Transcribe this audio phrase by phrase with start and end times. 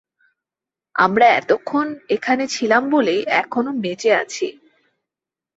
[0.95, 4.47] আমরা এতক্ষণ এখানে ছিলাম বলেই এখনও বেঁচে আছি।